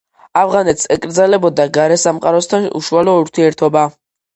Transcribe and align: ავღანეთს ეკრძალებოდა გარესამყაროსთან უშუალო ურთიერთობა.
ავღანეთს 0.39 0.87
ეკრძალებოდა 0.95 1.69
გარესამყაროსთან 1.79 2.69
უშუალო 2.83 3.19
ურთიერთობა. 3.23 3.91